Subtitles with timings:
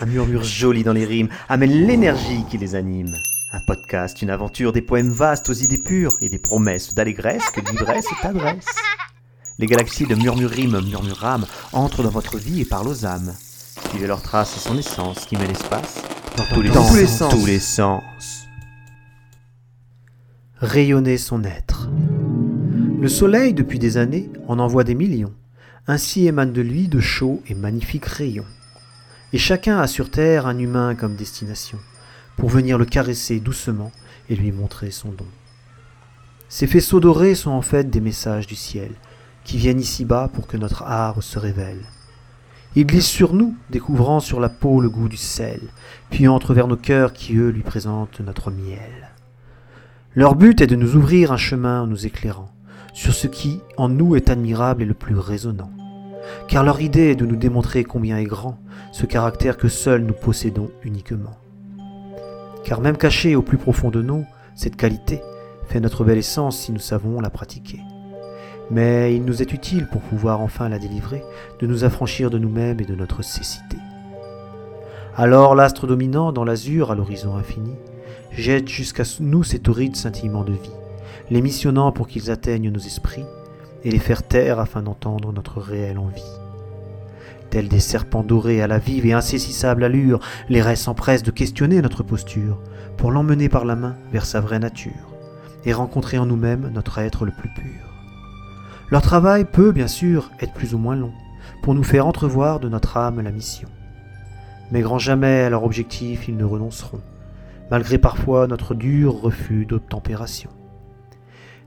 [0.00, 3.14] Un murmure joli dans les rimes amène l'énergie qui les anime.
[3.52, 7.60] Un podcast, une aventure, des poèmes vastes aux idées pures et des promesses d'allégresse que
[7.60, 8.66] l'ivresse t'adresse.
[9.58, 13.32] Les galaxies de murmurime, murmurame entrent dans votre vie et parlent aux âmes.
[13.90, 16.02] Suivez leurs traces et son essence qui met l'espace
[16.36, 17.32] dans tous les, Dans tous les sens.
[17.32, 18.46] tous les sens.
[20.56, 21.88] Rayonner son être.
[23.00, 25.32] Le soleil, depuis des années, en envoie des millions.
[25.86, 28.46] Ainsi émanent de lui de chauds et magnifiques rayons.
[29.34, 31.78] Et chacun a sur terre un humain comme destination,
[32.38, 33.92] pour venir le caresser doucement
[34.30, 35.26] et lui montrer son don.
[36.48, 38.92] Ces faisceaux dorés sont en fait des messages du ciel,
[39.44, 41.84] qui viennent ici-bas pour que notre art se révèle.
[42.76, 45.60] Ils glissent sur nous, découvrant sur la peau le goût du sel,
[46.08, 49.12] puis entrent vers nos cœurs qui, eux, lui présentent notre miel.
[50.14, 52.53] Leur but est de nous ouvrir un chemin en nous éclairant
[52.94, 55.70] sur ce qui, en nous, est admirable et le plus résonnant.
[56.48, 58.58] Car leur idée est de nous démontrer combien est grand
[58.92, 61.36] ce caractère que seuls nous possédons uniquement.
[62.64, 64.24] Car même caché au plus profond de nous,
[64.54, 65.20] cette qualité
[65.66, 67.80] fait notre belle essence si nous savons la pratiquer.
[68.70, 71.22] Mais il nous est utile pour pouvoir enfin la délivrer,
[71.60, 73.76] de nous affranchir de nous-mêmes et de notre cécité.
[75.16, 77.74] Alors l'astre dominant dans l'azur à l'horizon infini
[78.32, 80.70] jette jusqu'à nous ces torrides scintillements de vie,
[81.30, 83.24] les missionnant pour qu'ils atteignent nos esprits
[83.84, 86.22] et les faire taire afin d'entendre notre réelle envie.
[87.50, 91.80] Tels des serpents dorés à la vive et insaisissable allure, les raies s'empressent de questionner
[91.82, 92.58] notre posture
[92.96, 95.14] pour l'emmener par la main vers sa vraie nature
[95.64, 97.94] et rencontrer en nous-mêmes notre être le plus pur.
[98.90, 101.12] Leur travail peut, bien sûr, être plus ou moins long
[101.62, 103.68] pour nous faire entrevoir de notre âme la mission.
[104.70, 107.00] Mais grand jamais à leur objectif ils ne renonceront,
[107.70, 110.50] malgré parfois notre dur refus d'obtempération.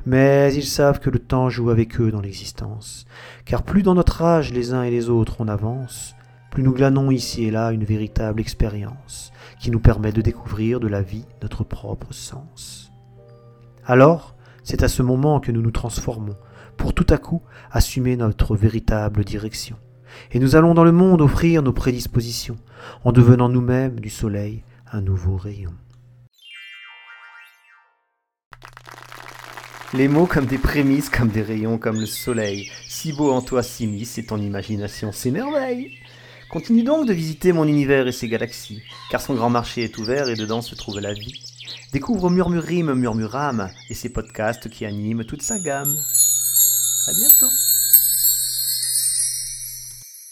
[0.08, 3.06] Mais ils savent que le temps joue avec eux dans l'existence,
[3.44, 6.16] car plus dans notre âge les uns et les autres on avance,
[6.50, 10.88] plus nous glanons ici et là une véritable expérience qui nous permet de découvrir de
[10.88, 12.90] la vie notre propre sens.
[13.86, 16.38] Alors, c'est à ce moment que nous nous transformons,
[16.78, 19.76] pour tout à coup assumer notre véritable direction.
[20.32, 22.56] Et nous allons dans le monde offrir nos prédispositions,
[23.04, 25.74] en devenant nous-mêmes du soleil un nouveau rayon.
[29.94, 32.70] Les mots comme des prémices, comme des rayons, comme le soleil.
[32.90, 35.98] Si beau en toi s'immisce et ton imagination s'émerveille.
[36.50, 40.28] Continue donc de visiter mon univers et ses galaxies, car son grand marché est ouvert
[40.28, 41.34] et dedans se trouve la vie.
[41.94, 45.98] Découvre Murmurime, Murmurame et ses podcasts qui animent toute sa gamme.
[47.08, 47.54] À bientôt